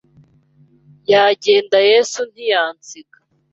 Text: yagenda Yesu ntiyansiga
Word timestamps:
yagenda 1.11 1.77
Yesu 1.91 2.19
ntiyansiga 2.31 3.17